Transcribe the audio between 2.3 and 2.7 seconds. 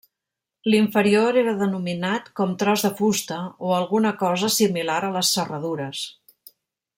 com